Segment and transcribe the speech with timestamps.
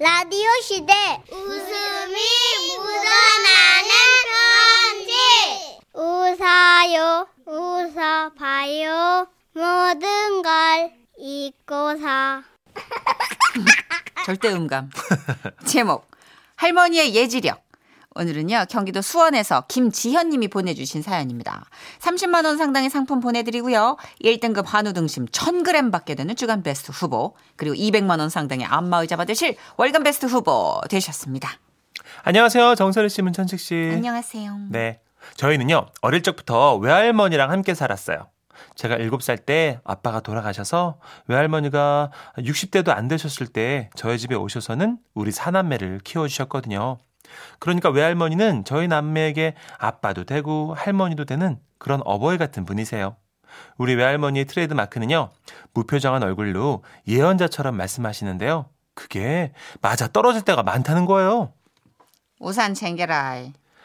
[0.00, 0.92] 라디오 시대.
[1.32, 2.14] 웃음이
[2.76, 3.90] 묻어나는
[4.94, 5.80] 편지.
[5.92, 9.26] 웃어요 웃어봐요.
[9.54, 12.42] 모든 걸 잊고서.
[14.24, 14.90] 절대 음감.
[15.66, 16.08] 제목.
[16.54, 17.67] 할머니의 예지력.
[18.18, 21.64] 오늘은요 경기도 수원에서 김지현 님이 보내주신 사연입니다.
[22.00, 23.96] 30만 원 상당의 상품 보내드리고요.
[24.24, 29.56] 1등급 한우 등심 1000g 받게 되는 주간 베스트 후보 그리고 200만 원 상당의 안마의자 받으실
[29.76, 31.50] 월간 베스트 후보 되셨습니다.
[32.24, 32.74] 안녕하세요.
[32.74, 33.90] 정선희 씨, 문천식 씨.
[33.94, 34.58] 안녕하세요.
[34.70, 35.00] 네.
[35.36, 38.28] 저희는요, 어릴 적부터 외할머니랑 함께 살았어요.
[38.74, 46.00] 제가 7살 때 아빠가 돌아가셔서 외할머니가 60대도 안 되셨을 때 저희 집에 오셔서는 우리 사남매를
[46.04, 46.98] 키워주셨거든요.
[47.58, 53.16] 그러니까 외할머니는 저희 남매에게 아빠도 되고 할머니도 되는 그런 어버이 같은 분이세요.
[53.76, 55.32] 우리 외할머니의 트레이드 마크는요,
[55.74, 58.66] 무표정한 얼굴로 예언자처럼 말씀하시는데요.
[58.94, 61.52] 그게 맞아 떨어질 때가 많다는 거예요.
[62.40, 63.36] 우산 챙겨라.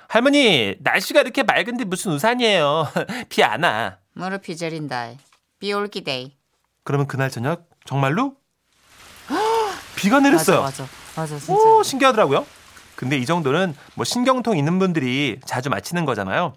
[0.07, 2.87] 할머니, 날씨가 이렇게 맑은데 무슨 우산이에요.
[3.29, 3.97] 비 안 와.
[4.13, 5.11] 무릎이 저린다.
[5.59, 6.35] 비 올기데이.
[6.83, 8.35] 그러면 그날 저녁 정말로
[9.95, 10.61] 비가 내렸어요.
[10.61, 10.93] 맞아, 맞아.
[11.15, 11.53] 맞아, 진짜.
[11.53, 12.45] 오, 신기하더라고요.
[12.95, 16.53] 근데 이 정도는 뭐 신경통 있는 분들이 자주 마치는 거잖아요.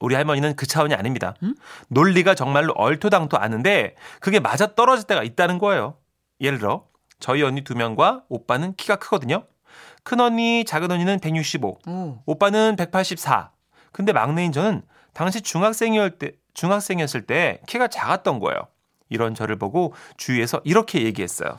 [0.00, 1.34] 우리 할머니는 그 차원이 아닙니다.
[1.88, 5.96] 논리가 정말로 얼토당토 않은데 그게 맞아 떨어질 때가 있다는 거예요.
[6.40, 6.86] 예를 들어
[7.20, 9.44] 저희 언니 두 명과 오빠는 키가 크거든요.
[10.02, 12.18] 큰 언니, 작은 언니는 165, 오.
[12.26, 13.50] 오빠는 184.
[13.92, 14.82] 근데 막내인 저는
[15.14, 18.60] 당시 중학생이었을 때, 중학생이었을 때 키가 작았던 거예요.
[19.08, 21.56] 이런 저를 보고 주위에서 이렇게 얘기했어요.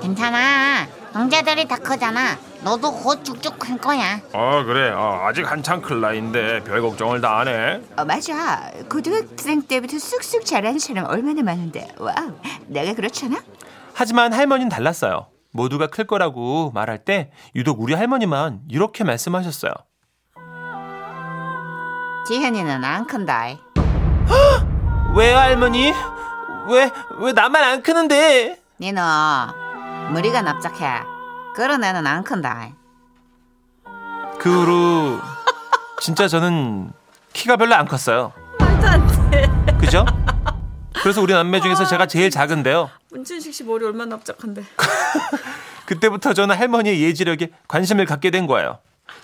[0.00, 0.86] 괜찮아.
[1.12, 2.38] 형제들이 다 크잖아.
[2.64, 4.20] 너도 곧 쭉쭉 클 거야.
[4.32, 7.80] 아 그래 아, 아직 한창 클 나이인데 별 걱정을 다 안 해.
[7.96, 8.70] 어, 맞아.
[8.88, 11.88] 고등학생 때부터 쑥쑥 자라는 사람 얼마나 많은데.
[11.98, 12.32] Wow.
[12.66, 13.40] 내가 그렇잖아?
[13.94, 15.26] 하지만 할머니는 달랐어요.
[15.52, 19.72] 모두가 클 거라고 말할 때 유독 우리 할머니만 이렇게 말씀하셨어요.
[22.26, 23.48] 지현이는 안 큰다.
[25.14, 25.92] 왜요 할머니?
[26.70, 28.58] 왜 왜 나만 안 크는데?
[28.80, 29.02] 니는
[30.10, 31.00] 머리가 납작해.
[31.54, 32.68] 그런 애는 안 큰다.
[34.38, 35.20] 그 후로
[36.00, 36.90] 진짜 저는
[37.32, 38.32] 키가 별로 안 컸어요.
[38.58, 39.46] 말도 안 돼.
[39.78, 40.04] 그죠?
[41.02, 42.90] 그래서 우리 남매 중에서 제가 제일 작은데요.
[43.10, 44.64] 문춘식 씨 머리 얼마나 납작한데.
[45.86, 48.78] 그때부터 저는 할머니의 예지력에 관심을 갖게 된 거예요.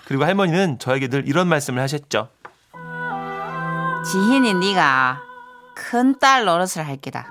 [0.05, 2.29] 그리고 할머니는 저에게 늘 이런 말씀을 하셨죠.
[4.05, 5.21] 지현이 네가
[5.75, 7.27] 큰 딸 노릇을 할 기다.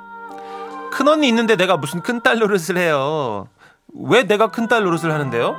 [0.91, 3.49] 큰 언니 있는데 내가 무슨 큰딸 노릇을 해요.
[3.95, 5.57] 왜 내가 큰딸 노릇을 하는데요?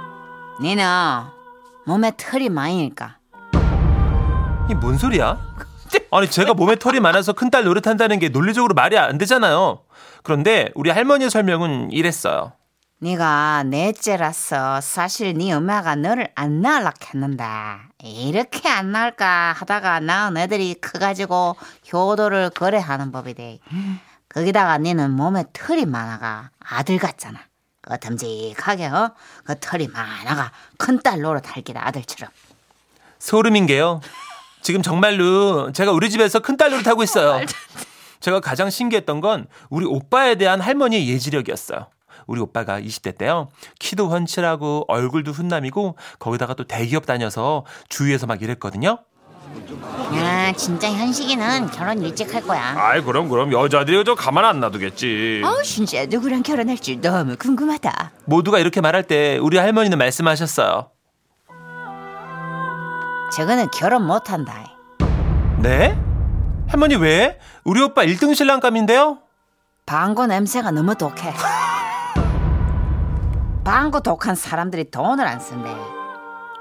[0.61, 0.83] 니는
[1.85, 3.17] 몸에 털이 많으니까.
[4.69, 5.37] 이 뭔 소리야?
[6.11, 9.79] 아니 제가 몸에 털이 많아서 큰딸 노릇한다는 게 논리적으로 말이 안 되잖아요.
[10.23, 12.53] 그런데 우리 할머니의 설명은 이랬어요.
[13.01, 17.45] 네가 넷째라서 사실 네 엄마가 너를 안 낳으려 했는데
[18.03, 21.55] 이렇게 안 낳을까 하다가 낳은 애들이 커가지고
[21.93, 23.59] 효도를 거래하는 법이 돼.
[24.29, 27.39] 거기다가 너는 몸에 털이 많아가 아들 같잖아.
[27.81, 29.13] 그 듬직하게 어?
[29.43, 32.31] 그 털이 많아가 큰 딸 노릇 할 기다 아들처럼.
[33.17, 34.01] 소름인 게요.
[34.61, 37.45] 지금 정말로 제가 우리 집에서 큰 딸 노릇 하고 있어요.
[38.19, 41.87] 제가 가장 신기했던 건 우리 오빠에 대한 할머니의 예지력이었어요.
[42.27, 43.49] 우리 오빠가 20대 때요.
[43.79, 48.99] 키도 훤칠하고 얼굴도 훈남이고 거기다가 또 대기업 다녀서 주위에서 막 이랬거든요.
[50.15, 52.73] 야, 진짜 현식이는 결혼 일찍 할 거야.
[52.77, 55.41] 아이 그럼 그럼 여자들이 저 가만 안 놔두겠지.
[55.43, 58.11] 아 진짜 누구랑 결혼할지 너무 궁금하다.
[58.25, 60.89] 모두가 이렇게 말할 때 우리 할머니는 말씀하셨어요.
[63.31, 64.75] 저거는 결혼 못한다.
[65.59, 65.97] 네?
[66.67, 67.39] 할머니 왜?
[67.63, 69.19] 우리 오빠 1등 신랑감인데요?
[69.85, 71.33] 방구 냄새가 너무 독해.
[73.63, 75.69] 방구 독한 사람들이 돈을 안 쓴대.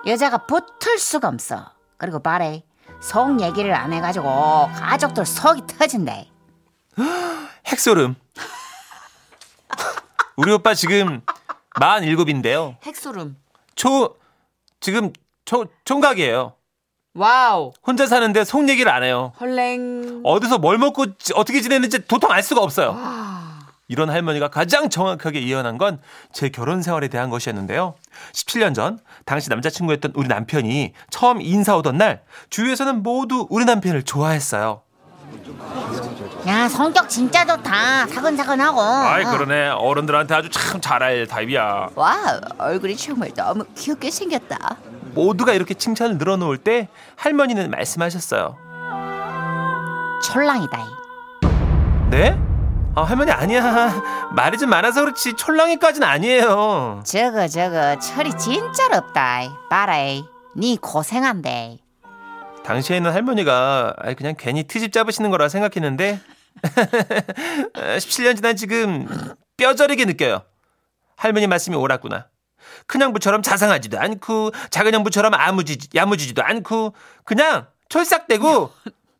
[0.07, 1.71] 여자가 붙을 수가 없어.
[1.97, 2.65] 그리고 말해.
[3.01, 6.29] 속 얘기를 안 해가지고 가족들 속이 터진대.
[7.67, 8.17] 핵소름.
[10.37, 11.21] 우리 오빠 지금
[11.77, 12.77] 47인데요.
[12.85, 13.37] 핵소름.
[13.75, 14.17] 초
[14.81, 15.13] 지금
[15.45, 16.55] 초, 총각이에요.
[17.15, 17.73] Wow.
[17.87, 19.33] 혼자 사는데 속 얘기를 안 해요.
[19.41, 20.21] 헐랭.
[20.25, 22.97] 어디서 뭘 먹고 지- 어떻게 지냈는지 도통 알 수가 없어요.
[23.89, 25.99] 이런 할머니가 가장 정확하게 예언한 건
[26.33, 27.95] 제 결혼 생활에 대한 것이었는데요.
[28.33, 34.83] 17년 전 당시 남자친구였던 우리 남편이 처음 인사 오던 날 주위에서는 모두 우리 남편을 좋아했어요.
[36.47, 38.07] 야, 성격 진짜 좋다.
[38.07, 38.81] 사근사근하고.
[38.81, 41.89] 아이 그러네 어른들한테 아주 참 잘할 타입이야.
[41.95, 42.41] Wow.
[42.59, 44.77] 얼굴이 정말 너무 귀엽게 생겼다.
[45.15, 48.57] 모두가 이렇게 칭찬을 늘어놓을 때 할머니는 말씀하셨어요.
[50.23, 50.87] 촐랑이다.
[52.11, 52.39] 네?
[52.99, 54.03] 아, 할머니 아니야.
[54.33, 57.01] 말이 좀 많아서 그렇지 촐랑이까지는 아니에요.
[57.07, 59.43] 저거 저거 철이 진짜 없다.
[59.71, 60.25] 봐라이.
[60.57, 61.79] 니 고생한대.
[62.65, 66.19] 당시에는 할머니가 그냥 괜히 트집 잡으시는 거라 생각했는데
[67.73, 69.07] 17년 지난 지금
[69.57, 70.43] 뼈저리게 느껴요.
[71.15, 72.27] 할머니 말씀이 옳았구나.
[72.89, 78.73] 큰 형부처럼 자상하지도 않고 작은 형부처럼 아무지 야무지지도 않고 그냥 철싹대고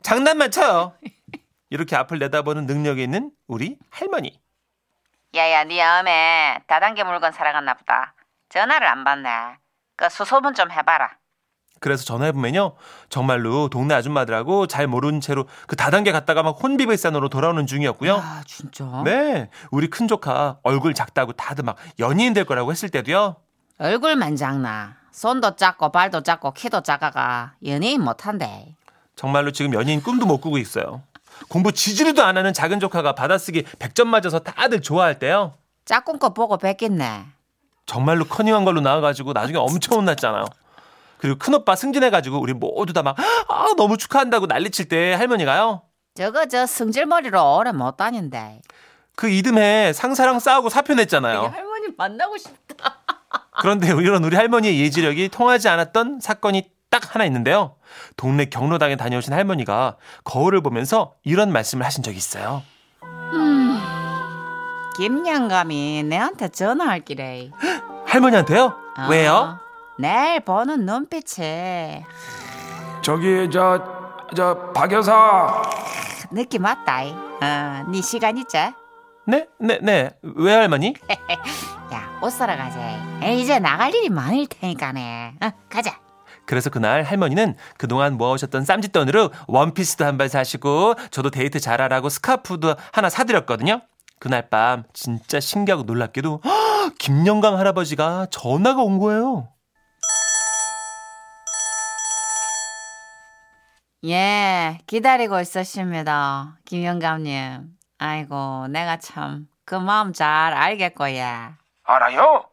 [0.03, 0.95] 장난만 쳐요.
[1.71, 4.41] 이렇게 앞을 내다보는 능력이 있는 우리 할머니.
[5.35, 8.15] 야야 니 엄에 다단계 물건 사랑했나 보다.
[8.49, 9.29] 전화를 안 받네.
[9.97, 11.11] 그 수소문 좀 해봐라.
[11.81, 12.75] 그래서 전화해보면요.
[13.09, 18.17] 정말로 동네 아줌마들하고 잘 모르는 채로 그 다단계 갔다가 막 혼비백산으로 돌아오는 중이었고요.
[18.17, 19.03] 아 진짜?
[19.05, 19.49] 네.
[19.71, 23.37] 우리 큰 조카 얼굴 작다고 다들 막 연예인 될 거라고 했을 때도요.
[23.79, 24.97] 얼굴만 작나.
[25.13, 28.75] 손도 작고 발도 작고 키도 작아가 연예인 못한대.
[29.15, 31.03] 정말로 지금 연예인 꿈도 못 꾸고 있어요.
[31.49, 35.55] 공부 지지리도 안 하는 작은 조카가 받아쓰기 100점 맞아서 다들 좋아할 때요.
[35.85, 37.25] 짝꿍 거 보고 뵙겠네.
[37.87, 40.45] 정말로 커닝한 걸로 나와가지고 나중에 엄청 혼났잖아요.
[41.19, 45.83] 그리고 큰오빠 승진해가지고 우리 모두 다 막 아, 너무 축하한다고 난리칠 때 할머니가요.
[46.15, 48.61] 저거 저 승질머리로 오래 못 다닌대.
[49.17, 51.41] 그 이듬해 상사랑 싸우고 사표 냈잖아요.
[51.47, 52.99] 할머니 만나고 싶다.
[53.61, 57.77] 그런데 이런 우리 할머니의 예지력이 통하지 않았던 사건이 딱 하나 있는데요.
[58.17, 62.63] 동네 경로당에 다녀오신 할머니가 거울을 보면서 이런 말씀을 하신 적이 있어요.
[64.97, 67.51] 김영감이 내한테 전화할 기래.
[68.07, 68.65] 할머니한테요?
[68.65, 69.59] 어, 왜요?
[69.99, 72.05] 내일 보는 눈빛에
[73.03, 73.99] 저기 저
[74.35, 75.63] 저 박 여사
[76.31, 77.01] 느낌 왔다.
[77.03, 78.59] 어, 네 시간 있지?
[79.27, 79.47] 네?
[79.59, 80.11] 네, 네.
[80.23, 80.93] 왜 할머니?
[81.93, 82.79] 야, 옷 사러 가자.
[83.27, 85.35] 이제 나갈 일이 많을 테니까네.
[85.43, 85.99] 어, 가자.
[86.49, 93.09] 그래서 그날 할머니는 그동안 모아오셨던 쌈짓돈으로 원피스도 한 벌 사시고 저도 데이트 잘하라고 스카프도 하나
[93.11, 93.83] 사드렸거든요.
[94.19, 96.41] 그날 밤 진짜 신기하고 놀랍게도
[96.99, 99.49] 김영강 할아버지가 전화가 온 거예요.
[104.05, 106.57] 예, 기다리고 있었습니다.
[106.65, 107.69] 김영감님.
[107.99, 111.51] 아이고, 내가 참 그 마음 잘 알겠고, 예.
[111.85, 112.45] 알아요?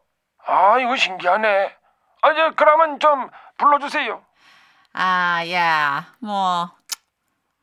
[0.46, 1.72] 아 이거 신기하네.
[2.20, 4.22] 아 이제 그러면 좀 불러주세요.
[4.92, 5.60] 아, 예,
[6.20, 6.70] 뭐,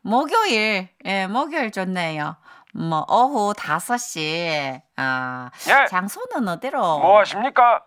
[0.02, 2.36] 목요일, 예, 목요일 좋네요.
[2.74, 5.86] 뭐, 오후 5시, 아, 예.
[5.88, 6.80] 장소는 어디로?
[7.00, 7.84] 뭐 하십니까?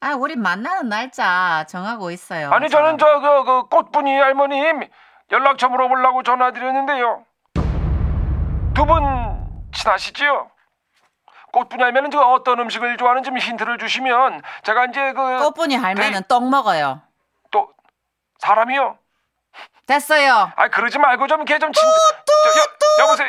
[0.00, 2.50] 아, 우리 만나는 날짜 정하고 있어요.
[2.50, 4.86] 아니 저는 저 그 그 꽃분이 할머님
[5.32, 7.24] 연락처 물어보려고 전화드렸는데요.
[8.74, 9.02] 두 분
[9.72, 10.50] 친하시지요?
[11.52, 17.00] 꽃분이 저 어떤 음식을 좋아하는지 좀 힌트를 주시면 제가 이제 그 꽃분이 할매는 떡 먹어요.
[18.44, 18.98] 또 사람이요?
[19.86, 20.50] 됐어요.
[20.54, 21.82] 아 그러지 말고 좀 걔좀 친.
[21.82, 23.28] 저, 여, 여보세요.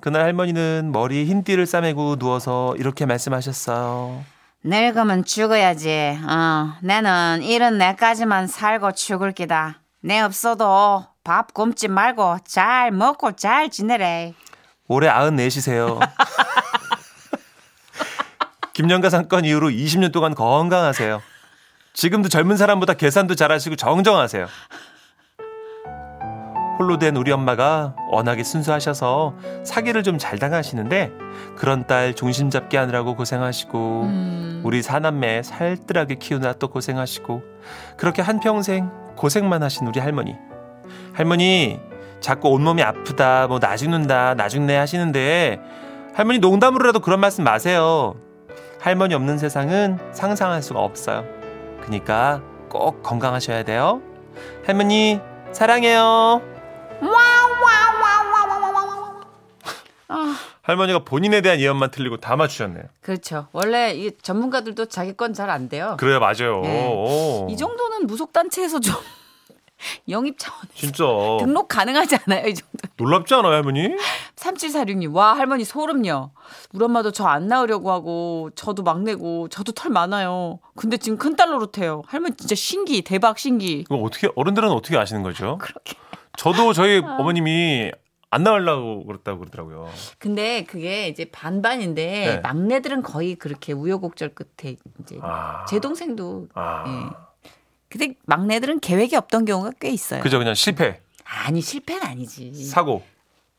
[0.00, 4.24] 그날 할머니는 머리에 흰 띠를 싸매고 누워서 이렇게 말씀하셨어요.
[4.64, 6.18] 늙으면 죽어야지.
[6.28, 9.80] 어, 내는 이런 내까지만 살고 죽을 기다.
[10.00, 14.34] 내 없어도 밥 굶지 말고 잘 먹고 잘 지내래.
[14.88, 16.00] 올해 94시세요.
[18.74, 21.22] 김영가 상권 이후로 20년 동안 건강하세요.
[21.94, 24.46] 지금도 젊은 사람보다 계산도 잘하시고 정정하세요.
[26.78, 29.34] 홀로 된 우리 엄마가 워낙에 순수하셔서
[29.64, 31.12] 사기를 좀 잘 당하시는데
[31.56, 34.08] 그런 딸 중심 잡게 하느라고 고생하시고
[34.64, 37.42] 우리 사남매 살뜰하게 키우느라 또 고생하시고
[37.96, 40.34] 그렇게 한평생 고생만 하신 우리 할머니.
[41.12, 41.78] 할머니
[42.20, 45.60] 자꾸 온몸이 아프다 뭐 나 죽는다 나 죽네 하시는데
[46.14, 48.14] 할머니 농담으로라도 그런 말씀 마세요.
[48.80, 51.24] 할머니 없는 세상은 상상할 수가 없어요.
[51.84, 54.00] 그니까 꼭 건강하셔야 돼요.
[54.64, 55.20] 할머니
[55.52, 56.40] 사랑해요.
[60.62, 62.84] 할머니가 본인에 대한 예언만 틀리고 다 맞추셨네요.
[63.00, 63.48] 그렇죠.
[63.52, 65.96] 원래 이 전문가들도 자기 건 잘 안 돼요.
[65.98, 66.60] 그래요, 맞아요.
[66.62, 66.86] 네.
[66.86, 67.48] 오.
[67.50, 68.94] 이 정도는 무속 단체에서 좀
[70.08, 71.04] 영입 차원에서 진짜
[71.40, 72.46] 등록 가능하지 않아요?
[72.48, 72.72] 이 정도.
[72.96, 73.88] 놀랍지 않아요, 할머니?
[74.36, 76.30] 3746님, 와, 할머니 소름요.
[76.72, 80.58] 우리 엄마도 저 안 낳으려고 하고, 저도 막내고, 저도 털 많아요.
[80.76, 82.02] 근데 지금 큰딸 노릇해요.
[82.06, 83.84] 할머니 진짜 신기, 대박 신기.
[83.84, 85.58] 그거 어떻게 어른들은 어떻게 아시는 거죠?
[85.58, 85.94] 그렇게.
[86.36, 87.92] 저도 저희 어머님이
[88.30, 89.90] 안 나으려고 그랬다고 그러더라고요.
[90.18, 92.40] 근데 그게 이제 반반인데, 네.
[92.40, 95.64] 막내들은 거의 그렇게 우여곡절 끝에 이제, 아.
[95.66, 96.84] 제 동생도, 아.
[96.86, 97.16] 예.
[97.92, 100.22] 근데 막내들은 계획이 없던 경우가 꽤 있어요.
[100.22, 102.64] 그죠, 그냥 실패, 아니, 실패는 아니지.
[102.64, 103.04] 사고.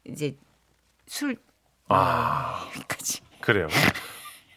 [0.06, 0.36] 이제
[1.08, 1.38] 술,
[1.88, 3.22] 아, 여기까지.
[3.42, 3.68] 그래요.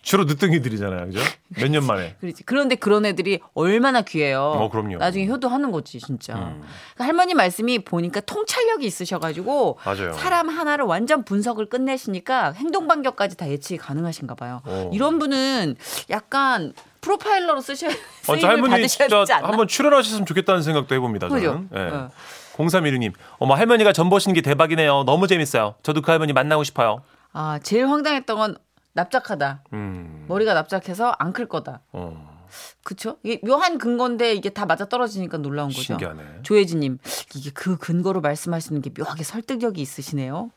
[0.07, 1.19] 주로 늦둥이들이잖아요, 그죠?
[1.61, 2.15] 몇 년 만에.
[2.21, 2.45] 그렇지.
[2.45, 4.41] 그런데 그런 애들이 얼마나 귀해요.
[4.41, 4.99] 어, 그럼요.
[4.99, 6.35] 나중에 효도하는 거지, 진짜.
[6.35, 6.63] 음.
[6.95, 10.13] 그러니까 할머니 말씀이 보니까 통찰력이 있으셔가지고 맞아요.
[10.13, 14.61] 사람 하나를 완전 분석을 끝내시니까 행동 반격까지 다 예측이 가능하신가 봐요.
[14.65, 14.91] 어.
[14.95, 15.75] 이런 분은
[16.11, 17.91] 약간 프로파일러로 쓰셔야
[18.23, 19.49] 쓰임을 할머니 받으셔야 진짜 되지 않나?
[19.49, 21.29] 한번 출연하셨으면 좋겠다는 생각도 해봅니다.
[21.29, 21.65] 그죠?
[21.69, 21.69] 저는.
[21.75, 21.79] 예.
[21.95, 22.11] 어.
[22.57, 25.03] 0316님, 어머 할머니가 전 보시는 게 대박이네요.
[25.05, 25.75] 너무 재밌어요.
[25.83, 27.03] 저도 그 할머니 만나고 싶어요.
[27.33, 28.57] 아, 제일 황당했던 건
[28.97, 29.63] 납작하다.
[29.73, 31.81] 음, 머리가 납작해서 안 클 거다.
[31.93, 32.47] 어,
[32.83, 33.19] 그쵸?
[33.23, 35.83] 이게 묘한 근거인데 이게 다 맞아 떨어지니까 놀라운 거죠.
[35.83, 36.41] 신기하네.
[36.43, 36.99] 조혜진님,
[37.35, 40.51] 이게 그 근거로 말씀하시는 게 묘하게 설득력이 있으시네요.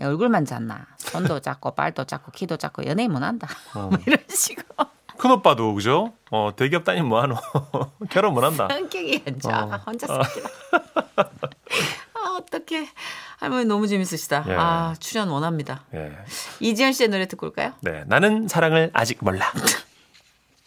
[0.00, 0.86] 야, 얼굴만 작나.
[0.96, 3.48] 손도 작고, 발도 작고, 키도 작고, 연예인 못 한다.
[3.74, 3.88] 어.
[3.92, 4.66] 뭐 이런 식으로.
[5.18, 6.12] 큰 오빠도 그죠?
[6.30, 7.34] 어 대기업 다니면 뭐하노?
[8.08, 8.68] 결혼 못한다.
[8.70, 9.64] 성격이 안 좋아.
[9.64, 9.76] 어.
[9.84, 10.48] 혼자 삽니다.
[12.14, 12.88] 아, 어떡해.
[13.38, 14.44] 할머니 너무 재밌으시다.
[14.48, 14.54] 예.
[14.58, 15.84] 아, 출연 원합니다.
[15.94, 16.12] 예.
[16.60, 17.72] 이지연 씨의 노래 듣고 올까요?
[17.80, 19.52] 네, 나는 사랑을 아직 몰라.